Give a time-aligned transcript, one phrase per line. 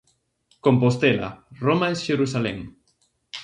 [0.65, 1.29] Compostela,
[1.63, 2.59] Roma e Xerusalén.